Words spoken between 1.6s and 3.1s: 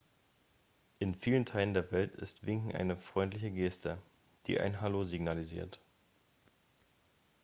der welt ist winken eine